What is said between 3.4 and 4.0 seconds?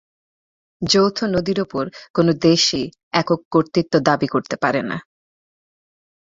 কর্তৃত্ব